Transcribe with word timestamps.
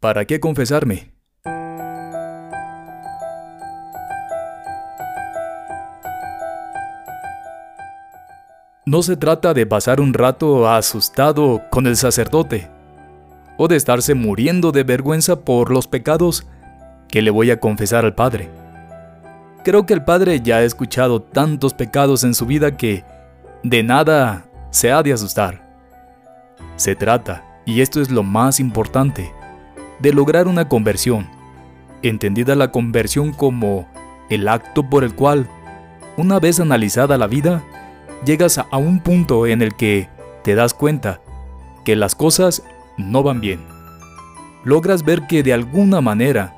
¿Para 0.00 0.26
qué 0.26 0.38
confesarme? 0.38 1.10
No 8.86 9.02
se 9.02 9.16
trata 9.16 9.54
de 9.54 9.66
pasar 9.66 10.00
un 10.00 10.14
rato 10.14 10.70
asustado 10.70 11.62
con 11.68 11.88
el 11.88 11.96
sacerdote, 11.96 12.70
o 13.56 13.66
de 13.66 13.74
estarse 13.74 14.14
muriendo 14.14 14.70
de 14.70 14.84
vergüenza 14.84 15.40
por 15.40 15.72
los 15.72 15.88
pecados 15.88 16.46
que 17.08 17.20
le 17.20 17.32
voy 17.32 17.50
a 17.50 17.58
confesar 17.58 18.04
al 18.04 18.14
Padre. 18.14 18.50
Creo 19.64 19.84
que 19.84 19.94
el 19.94 20.04
Padre 20.04 20.40
ya 20.40 20.58
ha 20.58 20.62
escuchado 20.62 21.22
tantos 21.22 21.74
pecados 21.74 22.22
en 22.22 22.34
su 22.34 22.46
vida 22.46 22.76
que 22.76 23.04
de 23.64 23.82
nada 23.82 24.46
se 24.70 24.92
ha 24.92 25.02
de 25.02 25.12
asustar. 25.12 25.68
Se 26.76 26.94
trata, 26.94 27.44
y 27.66 27.80
esto 27.80 28.00
es 28.00 28.12
lo 28.12 28.22
más 28.22 28.60
importante, 28.60 29.32
de 29.98 30.12
lograr 30.12 30.46
una 30.46 30.68
conversión, 30.68 31.28
entendida 32.02 32.54
la 32.54 32.70
conversión 32.70 33.32
como 33.32 33.88
el 34.28 34.48
acto 34.48 34.88
por 34.88 35.04
el 35.04 35.14
cual, 35.14 35.48
una 36.16 36.38
vez 36.38 36.60
analizada 36.60 37.18
la 37.18 37.26
vida, 37.26 37.62
llegas 38.24 38.58
a 38.58 38.76
un 38.76 39.00
punto 39.00 39.46
en 39.46 39.62
el 39.62 39.74
que 39.74 40.08
te 40.42 40.54
das 40.54 40.74
cuenta 40.74 41.20
que 41.84 41.96
las 41.96 42.14
cosas 42.14 42.62
no 42.96 43.22
van 43.22 43.40
bien. 43.40 43.60
Logras 44.64 45.04
ver 45.04 45.26
que 45.26 45.42
de 45.42 45.52
alguna 45.52 46.00
manera, 46.00 46.54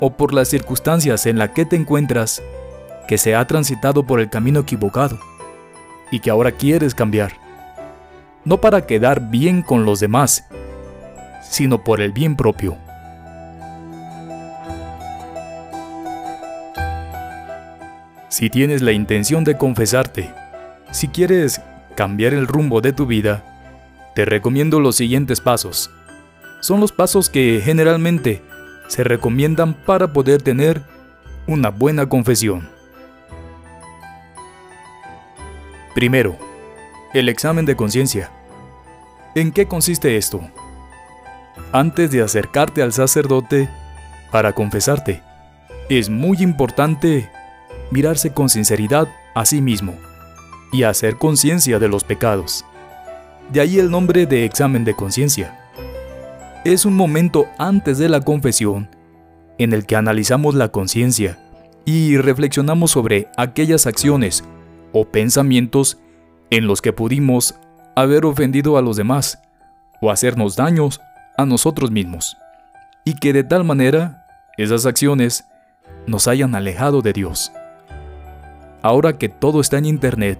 o 0.00 0.16
por 0.16 0.34
las 0.34 0.48
circunstancias 0.48 1.26
en 1.26 1.38
las 1.38 1.50
que 1.50 1.64
te 1.64 1.76
encuentras, 1.76 2.42
que 3.06 3.18
se 3.18 3.34
ha 3.34 3.46
transitado 3.46 4.04
por 4.04 4.20
el 4.20 4.30
camino 4.30 4.60
equivocado 4.60 5.18
y 6.10 6.20
que 6.20 6.30
ahora 6.30 6.52
quieres 6.52 6.94
cambiar. 6.94 7.32
No 8.44 8.60
para 8.60 8.86
quedar 8.86 9.30
bien 9.30 9.62
con 9.62 9.84
los 9.84 10.00
demás, 10.00 10.48
sino 11.42 11.84
por 11.84 12.00
el 12.00 12.12
bien 12.12 12.36
propio. 12.36 12.78
Si 18.28 18.48
tienes 18.48 18.80
la 18.80 18.92
intención 18.92 19.44
de 19.44 19.58
confesarte, 19.58 20.32
si 20.90 21.08
quieres 21.08 21.60
cambiar 21.94 22.32
el 22.32 22.46
rumbo 22.46 22.80
de 22.80 22.92
tu 22.94 23.04
vida, 23.04 23.44
te 24.14 24.24
recomiendo 24.24 24.80
los 24.80 24.96
siguientes 24.96 25.40
pasos. 25.40 25.90
Son 26.60 26.80
los 26.80 26.92
pasos 26.92 27.28
que 27.28 27.60
generalmente 27.62 28.42
se 28.88 29.04
recomiendan 29.04 29.74
para 29.74 30.12
poder 30.12 30.42
tener 30.42 30.82
una 31.46 31.70
buena 31.70 32.08
confesión. 32.08 32.68
Primero, 35.94 36.38
el 37.12 37.28
examen 37.28 37.66
de 37.66 37.76
conciencia. 37.76 38.30
¿En 39.34 39.52
qué 39.52 39.66
consiste 39.66 40.16
esto? 40.16 40.40
Antes 41.72 42.10
de 42.10 42.22
acercarte 42.22 42.82
al 42.82 42.92
sacerdote 42.92 43.68
para 44.30 44.52
confesarte, 44.52 45.22
es 45.88 46.08
muy 46.08 46.38
importante 46.42 47.30
mirarse 47.90 48.32
con 48.32 48.48
sinceridad 48.48 49.08
a 49.34 49.44
sí 49.44 49.60
mismo 49.60 49.94
y 50.72 50.84
hacer 50.84 51.16
conciencia 51.16 51.78
de 51.78 51.88
los 51.88 52.04
pecados. 52.04 52.64
De 53.50 53.60
ahí 53.60 53.78
el 53.78 53.90
nombre 53.90 54.26
de 54.26 54.44
examen 54.44 54.84
de 54.84 54.94
conciencia. 54.94 55.58
Es 56.64 56.86
un 56.86 56.94
momento 56.94 57.46
antes 57.58 57.98
de 57.98 58.08
la 58.08 58.20
confesión 58.20 58.88
en 59.58 59.72
el 59.72 59.84
que 59.84 59.96
analizamos 59.96 60.54
la 60.54 60.68
conciencia 60.68 61.38
y 61.84 62.16
reflexionamos 62.16 62.92
sobre 62.92 63.28
aquellas 63.36 63.86
acciones 63.86 64.44
o 64.92 65.04
pensamientos 65.04 65.98
en 66.50 66.66
los 66.66 66.80
que 66.80 66.92
pudimos 66.92 67.54
haber 67.96 68.24
ofendido 68.24 68.78
a 68.78 68.82
los 68.82 68.96
demás 68.96 69.38
o 70.00 70.10
hacernos 70.10 70.56
daños 70.56 71.00
a 71.36 71.46
nosotros 71.46 71.90
mismos, 71.90 72.36
y 73.04 73.14
que 73.14 73.32
de 73.32 73.44
tal 73.44 73.64
manera 73.64 74.26
esas 74.56 74.86
acciones 74.86 75.44
nos 76.06 76.28
hayan 76.28 76.54
alejado 76.54 77.02
de 77.02 77.12
Dios. 77.12 77.52
Ahora 78.82 79.18
que 79.18 79.28
todo 79.28 79.60
está 79.60 79.78
en 79.78 79.86
Internet, 79.86 80.38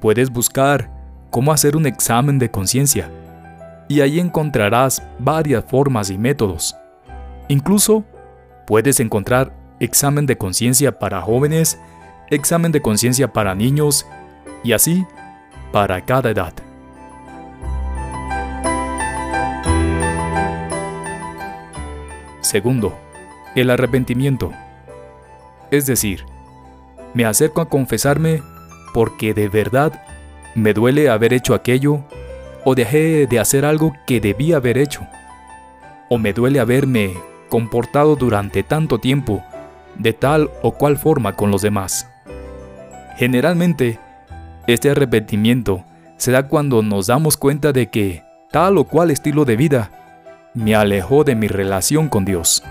puedes 0.00 0.30
buscar 0.30 0.90
cómo 1.30 1.52
hacer 1.52 1.76
un 1.76 1.86
examen 1.86 2.38
de 2.38 2.50
conciencia, 2.50 3.10
y 3.88 4.00
ahí 4.00 4.20
encontrarás 4.20 5.02
varias 5.18 5.64
formas 5.64 6.10
y 6.10 6.18
métodos. 6.18 6.76
Incluso 7.48 8.04
puedes 8.66 9.00
encontrar 9.00 9.52
examen 9.80 10.26
de 10.26 10.38
conciencia 10.38 10.98
para 10.98 11.20
jóvenes 11.20 11.78
examen 12.34 12.72
de 12.72 12.80
conciencia 12.80 13.32
para 13.32 13.54
niños 13.54 14.06
y 14.64 14.72
así 14.72 15.04
para 15.72 16.04
cada 16.04 16.30
edad. 16.30 16.52
Segundo, 22.52 22.92
el 23.54 23.70
arrepentimiento. 23.70 24.52
Es 25.70 25.86
decir, 25.86 26.26
me 27.14 27.24
acerco 27.24 27.62
a 27.62 27.70
confesarme 27.70 28.42
porque 28.92 29.32
de 29.32 29.48
verdad 29.48 30.04
me 30.54 30.74
duele 30.74 31.08
haber 31.08 31.32
hecho 31.32 31.54
aquello 31.54 32.04
o 32.66 32.74
dejé 32.74 33.26
de 33.26 33.40
hacer 33.40 33.64
algo 33.64 33.94
que 34.06 34.20
debía 34.20 34.56
haber 34.56 34.76
hecho. 34.76 35.00
O 36.10 36.18
me 36.18 36.34
duele 36.34 36.60
haberme 36.60 37.14
comportado 37.48 38.16
durante 38.16 38.62
tanto 38.62 38.98
tiempo 38.98 39.42
de 39.96 40.12
tal 40.12 40.50
o 40.60 40.72
cual 40.72 40.98
forma 40.98 41.34
con 41.34 41.50
los 41.50 41.62
demás. 41.62 42.06
Generalmente, 43.16 43.98
este 44.66 44.90
arrepentimiento 44.90 45.86
se 46.18 46.32
da 46.32 46.48
cuando 46.48 46.82
nos 46.82 47.06
damos 47.06 47.38
cuenta 47.38 47.72
de 47.72 47.88
que 47.88 48.22
tal 48.50 48.76
o 48.76 48.84
cual 48.84 49.10
estilo 49.10 49.46
de 49.46 49.56
vida 49.56 50.01
me 50.54 50.74
alejó 50.74 51.24
de 51.24 51.34
mi 51.34 51.48
relación 51.48 52.08
con 52.08 52.24
Dios. 52.24 52.62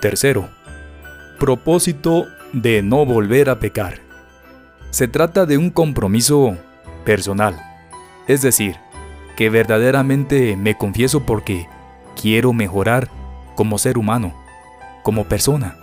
Tercero, 0.00 0.48
propósito 1.38 2.26
de 2.52 2.82
no 2.82 3.06
volver 3.06 3.50
a 3.50 3.58
pecar. 3.58 4.00
Se 4.90 5.08
trata 5.08 5.46
de 5.46 5.58
un 5.58 5.70
compromiso 5.70 6.56
personal, 7.04 7.54
es 8.26 8.42
decir, 8.42 8.76
que 9.36 9.48
verdaderamente 9.48 10.56
me 10.56 10.76
confieso 10.76 11.24
porque 11.24 11.66
quiero 12.20 12.52
mejorar 12.52 13.08
como 13.54 13.78
ser 13.78 13.98
humano 13.98 14.34
como 15.02 15.24
persona 15.24 15.76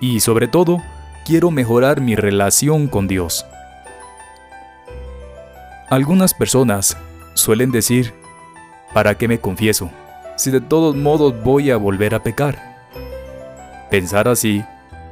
y 0.00 0.20
sobre 0.20 0.48
todo 0.48 0.82
quiero 1.24 1.50
mejorar 1.50 2.00
mi 2.00 2.16
relación 2.16 2.88
con 2.88 3.06
Dios. 3.06 3.46
Algunas 5.90 6.32
personas 6.32 6.96
suelen 7.34 7.70
decir, 7.70 8.14
¿para 8.94 9.16
qué 9.16 9.28
me 9.28 9.38
confieso 9.38 9.90
si 10.34 10.50
de 10.50 10.62
todos 10.62 10.96
modos 10.96 11.34
voy 11.44 11.70
a 11.70 11.76
volver 11.76 12.14
a 12.14 12.22
pecar? 12.22 12.58
Pensar 13.90 14.26
así 14.26 14.64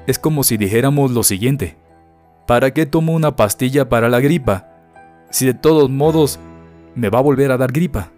es 0.06 0.18
como 0.18 0.42
si 0.44 0.56
dijéramos 0.56 1.10
lo 1.10 1.24
siguiente, 1.24 1.76
¿para 2.46 2.72
qué 2.72 2.86
tomo 2.86 3.12
una 3.12 3.36
pastilla 3.36 3.88
para 3.90 4.08
la 4.08 4.20
gripa 4.20 4.66
si 5.30 5.44
de 5.44 5.54
todos 5.54 5.90
modos 5.90 6.40
me 6.94 7.10
va 7.10 7.18
a 7.18 7.22
volver 7.22 7.52
a 7.52 7.58
dar 7.58 7.70
gripa? 7.70 8.10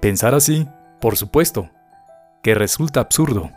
Pensar 0.00 0.34
así, 0.34 0.66
por 1.00 1.16
supuesto, 1.16 1.70
que 2.42 2.54
resulta 2.54 2.98
absurdo. 2.98 3.50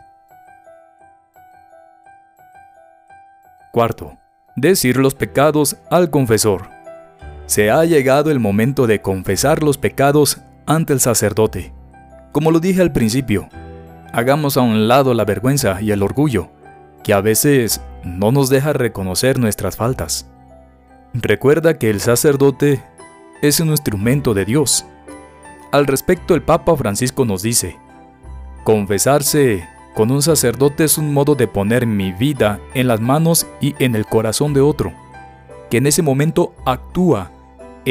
Cuarto, 3.72 4.16
decir 4.54 4.98
los 4.98 5.14
pecados 5.14 5.76
al 5.90 6.10
confesor. 6.10 6.77
Se 7.48 7.70
ha 7.70 7.82
llegado 7.86 8.30
el 8.30 8.40
momento 8.40 8.86
de 8.86 9.00
confesar 9.00 9.62
los 9.62 9.78
pecados 9.78 10.42
ante 10.66 10.92
el 10.92 11.00
sacerdote. 11.00 11.72
Como 12.30 12.50
lo 12.50 12.60
dije 12.60 12.82
al 12.82 12.92
principio, 12.92 13.48
hagamos 14.12 14.58
a 14.58 14.60
un 14.60 14.86
lado 14.86 15.14
la 15.14 15.24
vergüenza 15.24 15.80
y 15.80 15.90
el 15.90 16.02
orgullo, 16.02 16.50
que 17.02 17.14
a 17.14 17.22
veces 17.22 17.80
no 18.04 18.32
nos 18.32 18.50
deja 18.50 18.74
reconocer 18.74 19.38
nuestras 19.38 19.76
faltas. 19.76 20.28
Recuerda 21.14 21.78
que 21.78 21.88
el 21.88 22.02
sacerdote 22.02 22.84
es 23.40 23.60
un 23.60 23.70
instrumento 23.70 24.34
de 24.34 24.44
Dios. 24.44 24.84
Al 25.72 25.86
respecto, 25.86 26.34
el 26.34 26.42
Papa 26.42 26.76
Francisco 26.76 27.24
nos 27.24 27.40
dice, 27.40 27.78
confesarse 28.62 29.66
con 29.94 30.10
un 30.10 30.20
sacerdote 30.20 30.84
es 30.84 30.98
un 30.98 31.14
modo 31.14 31.34
de 31.34 31.48
poner 31.48 31.86
mi 31.86 32.12
vida 32.12 32.60
en 32.74 32.88
las 32.88 33.00
manos 33.00 33.46
y 33.58 33.74
en 33.82 33.96
el 33.96 34.04
corazón 34.04 34.52
de 34.52 34.60
otro, 34.60 34.92
que 35.70 35.78
en 35.78 35.86
ese 35.86 36.02
momento 36.02 36.52
actúa 36.66 37.30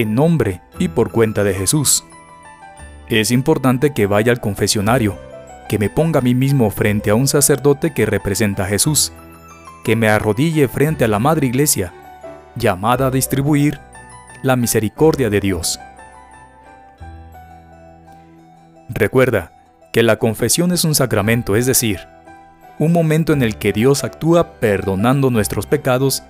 en 0.01 0.13
nombre 0.13 0.61
y 0.77 0.89
por 0.89 1.11
cuenta 1.11 1.43
de 1.43 1.55
Jesús. 1.55 2.03
Es 3.09 3.31
importante 3.31 3.93
que 3.93 4.05
vaya 4.05 4.31
al 4.31 4.39
confesionario, 4.39 5.17
que 5.67 5.79
me 5.79 5.89
ponga 5.89 6.19
a 6.19 6.21
mí 6.21 6.35
mismo 6.35 6.69
frente 6.69 7.09
a 7.09 7.15
un 7.15 7.27
sacerdote 7.27 7.93
que 7.95 8.05
representa 8.05 8.65
a 8.65 8.67
Jesús, 8.67 9.11
que 9.83 9.95
me 9.95 10.07
arrodille 10.07 10.67
frente 10.67 11.05
a 11.05 11.07
la 11.07 11.17
Madre 11.17 11.47
Iglesia, 11.47 11.93
llamada 12.55 13.07
a 13.07 13.11
distribuir 13.11 13.79
la 14.43 14.55
misericordia 14.55 15.31
de 15.31 15.39
Dios. 15.39 15.79
Recuerda, 18.89 19.51
que 19.91 20.03
la 20.03 20.17
confesión 20.17 20.71
es 20.71 20.83
un 20.83 20.93
sacramento, 20.93 21.55
es 21.55 21.65
decir, 21.65 22.01
un 22.77 22.93
momento 22.93 23.33
en 23.33 23.41
el 23.41 23.57
que 23.57 23.73
Dios 23.73 24.03
actúa 24.03 24.59
perdonando 24.59 25.31
nuestros 25.31 25.65
pecados 25.65 26.21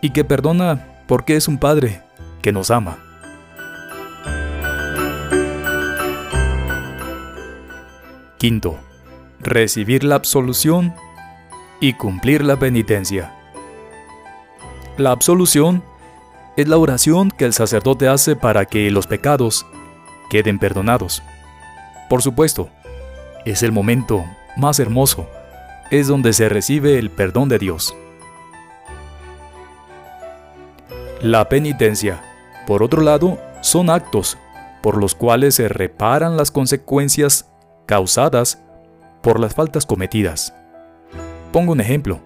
y 0.00 0.10
que 0.10 0.24
perdona 0.24 0.84
porque 1.06 1.36
es 1.36 1.46
un 1.46 1.58
Padre 1.58 2.00
que 2.42 2.52
nos 2.52 2.70
ama. 2.70 2.98
Quinto, 8.38 8.78
recibir 9.40 10.04
la 10.04 10.14
absolución 10.16 10.94
y 11.80 11.94
cumplir 11.94 12.44
la 12.44 12.58
penitencia. 12.58 13.32
La 14.98 15.10
absolución 15.10 15.82
es 16.56 16.68
la 16.68 16.78
oración 16.78 17.30
que 17.30 17.44
el 17.44 17.52
sacerdote 17.52 18.08
hace 18.08 18.36
para 18.36 18.64
que 18.64 18.90
los 18.90 19.06
pecados 19.06 19.66
queden 20.30 20.58
perdonados. 20.58 21.22
Por 22.08 22.22
supuesto, 22.22 22.70
es 23.44 23.62
el 23.62 23.72
momento 23.72 24.24
más 24.56 24.78
hermoso, 24.80 25.28
es 25.90 26.06
donde 26.06 26.32
se 26.32 26.48
recibe 26.48 26.98
el 26.98 27.10
perdón 27.10 27.48
de 27.48 27.58
Dios. 27.58 27.94
La 31.22 31.48
penitencia, 31.48 32.22
por 32.66 32.82
otro 32.82 33.00
lado, 33.00 33.38
son 33.62 33.88
actos 33.88 34.36
por 34.82 34.98
los 34.98 35.14
cuales 35.14 35.54
se 35.54 35.66
reparan 35.66 36.36
las 36.36 36.50
consecuencias 36.50 37.50
causadas 37.86 38.62
por 39.22 39.40
las 39.40 39.54
faltas 39.54 39.86
cometidas. 39.86 40.54
Pongo 41.52 41.72
un 41.72 41.80
ejemplo. 41.80 42.20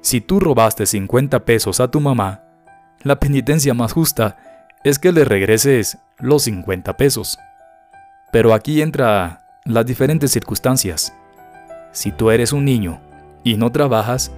Si 0.00 0.22
tú 0.22 0.40
robaste 0.40 0.86
50 0.86 1.44
pesos 1.44 1.78
a 1.78 1.90
tu 1.90 2.00
mamá, 2.00 2.42
la 3.02 3.20
penitencia 3.20 3.74
más 3.74 3.92
justa 3.92 4.38
es 4.82 4.98
que 4.98 5.12
le 5.12 5.24
regreses 5.26 5.98
los 6.18 6.44
50 6.44 6.96
pesos. 6.96 7.38
Pero 8.32 8.54
aquí 8.54 8.80
entra 8.80 9.46
las 9.64 9.84
diferentes 9.84 10.30
circunstancias. 10.30 11.14
Si 11.92 12.12
tú 12.12 12.30
eres 12.30 12.52
un 12.52 12.64
niño 12.64 12.98
y 13.44 13.58
no 13.58 13.70
trabajas, 13.72 14.32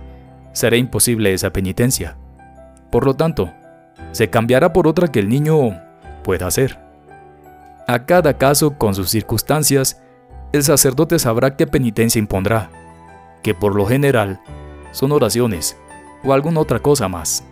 será 0.52 0.76
imposible 0.76 1.32
esa 1.32 1.50
penitencia. 1.50 2.16
Por 2.90 3.04
lo 3.04 3.14
tanto, 3.14 3.52
se 4.18 4.30
cambiará 4.30 4.72
por 4.72 4.88
otra 4.88 5.06
que 5.06 5.20
el 5.20 5.28
niño 5.28 5.80
pueda 6.24 6.48
hacer. 6.48 6.76
A 7.86 8.04
cada 8.04 8.36
caso 8.36 8.76
con 8.76 8.92
sus 8.92 9.10
circunstancias, 9.10 10.02
el 10.52 10.64
sacerdote 10.64 11.20
sabrá 11.20 11.54
qué 11.54 11.68
penitencia 11.68 12.18
impondrá, 12.18 12.68
que 13.44 13.54
por 13.54 13.76
lo 13.76 13.86
general 13.86 14.40
son 14.90 15.12
oraciones 15.12 15.76
o 16.24 16.32
alguna 16.32 16.58
otra 16.58 16.80
cosa 16.80 17.06
más. 17.06 17.44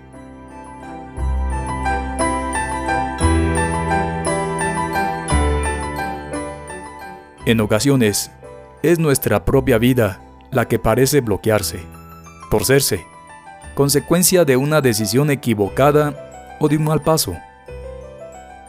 En 7.44 7.60
ocasiones, 7.60 8.32
es 8.82 8.98
nuestra 8.98 9.44
propia 9.44 9.78
vida 9.78 10.20
la 10.50 10.66
que 10.66 10.80
parece 10.80 11.20
bloquearse, 11.20 11.78
torcerse, 12.50 13.06
consecuencia 13.76 14.44
de 14.44 14.56
una 14.56 14.80
decisión 14.80 15.30
equivocada 15.30 16.25
o 16.58 16.68
de 16.68 16.76
un 16.76 16.84
mal 16.84 17.02
paso. 17.02 17.36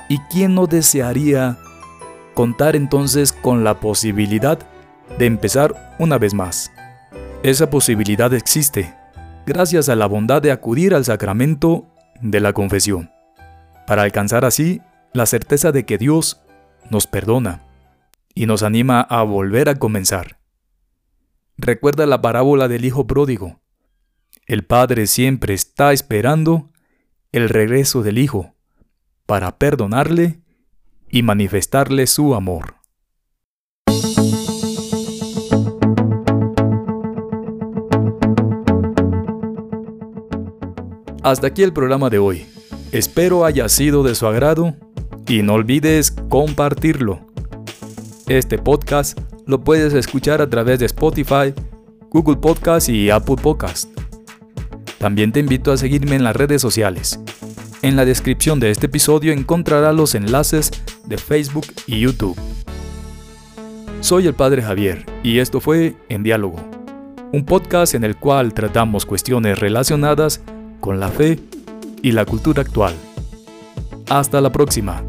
¿Y 0.09 0.19
quién 0.29 0.55
no 0.55 0.67
desearía 0.67 1.57
contar 2.33 2.75
entonces 2.75 3.33
con 3.33 3.63
la 3.63 3.79
posibilidad 3.79 4.59
de 5.17 5.25
empezar 5.25 5.95
una 5.99 6.17
vez 6.17 6.33
más? 6.33 6.71
Esa 7.43 7.69
posibilidad 7.69 8.33
existe 8.33 8.93
gracias 9.45 9.87
a 9.87 9.95
la 9.95 10.07
bondad 10.07 10.41
de 10.41 10.51
acudir 10.51 10.93
al 10.93 11.05
sacramento 11.05 11.87
de 12.21 12.41
la 12.41 12.51
confesión, 12.51 13.11
para 13.85 14.03
alcanzar 14.03 14.43
así 14.43 14.81
la 15.13 15.25
certeza 15.25 15.71
de 15.71 15.85
que 15.85 15.97
Dios 15.97 16.41
nos 16.89 17.07
perdona 17.07 17.63
y 18.35 18.45
nos 18.45 18.61
anima 18.61 19.01
a 19.01 19.23
volver 19.23 19.69
a 19.69 19.75
comenzar. 19.75 20.37
Recuerda 21.57 22.05
la 22.05 22.21
parábola 22.21 22.67
del 22.67 22.85
Hijo 22.85 23.07
Pródigo. 23.07 23.59
El 24.45 24.65
Padre 24.65 25.07
siempre 25.07 25.53
está 25.53 25.91
esperando 25.91 26.69
el 27.31 27.49
regreso 27.49 28.03
del 28.03 28.17
Hijo 28.17 28.53
para 29.25 29.57
perdonarle 29.57 30.39
y 31.09 31.23
manifestarle 31.23 32.07
su 32.07 32.35
amor. 32.35 32.75
Hasta 41.23 41.47
aquí 41.47 41.63
el 41.63 41.73
programa 41.73 42.09
de 42.09 42.19
hoy. 42.19 42.45
Espero 42.93 43.43
haya 43.43 43.67
sido 43.67 44.01
de 44.01 44.15
su 44.15 44.25
agrado 44.27 44.75
y 45.27 45.41
no 45.41 45.55
olvides 45.55 46.11
compartirlo. 46.11 47.19
Este 48.27 48.57
podcast 48.57 49.19
lo 49.45 49.61
puedes 49.63 49.93
escuchar 49.93 50.41
a 50.41 50.49
través 50.49 50.79
de 50.79 50.85
Spotify, 50.85 51.53
Google 52.09 52.37
Podcast 52.37 52.87
y 52.87 53.09
Apple 53.09 53.35
Podcast. 53.35 53.96
También 54.99 55.31
te 55.31 55.39
invito 55.39 55.71
a 55.71 55.77
seguirme 55.77 56.15
en 56.15 56.23
las 56.23 56.35
redes 56.35 56.61
sociales. 56.61 57.19
En 57.81 57.95
la 57.95 58.05
descripción 58.05 58.59
de 58.59 58.71
este 58.71 58.87
episodio 58.87 59.31
encontrarás 59.31 59.95
los 59.95 60.15
enlaces 60.15 60.71
de 61.05 61.17
Facebook 61.17 61.65
y 61.85 61.99
YouTube. 61.99 62.37
Soy 64.01 64.27
el 64.27 64.33
Padre 64.33 64.63
Javier 64.63 65.05
y 65.23 65.39
esto 65.39 65.59
fue 65.59 65.95
En 66.09 66.23
Diálogo, 66.23 66.57
un 67.31 67.45
podcast 67.45 67.93
en 67.93 68.03
el 68.03 68.15
cual 68.15 68.53
tratamos 68.53 69.05
cuestiones 69.05 69.59
relacionadas 69.59 70.41
con 70.79 70.99
la 70.99 71.09
fe 71.09 71.39
y 72.01 72.11
la 72.11 72.25
cultura 72.25 72.61
actual. 72.61 72.93
Hasta 74.09 74.41
la 74.41 74.51
próxima. 74.51 75.06